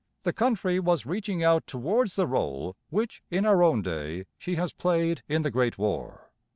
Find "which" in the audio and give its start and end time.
2.89-3.21